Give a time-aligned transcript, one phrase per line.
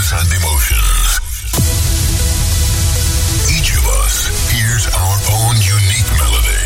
[0.00, 1.20] thoughts and emotions.
[3.52, 6.64] Each of us hears our own unique melody,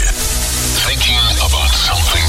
[0.86, 2.23] thinking about something